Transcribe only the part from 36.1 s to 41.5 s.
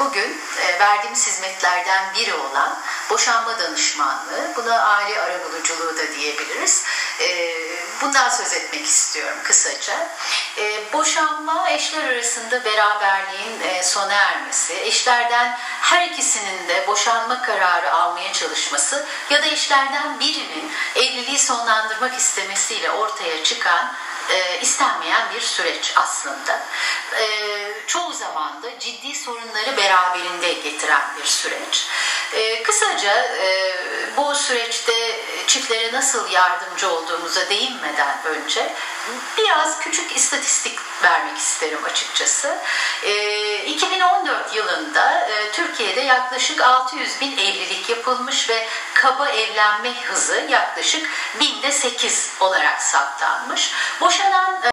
yardımcı olduğumuza değinmeden önce biraz küçük istatistik vermek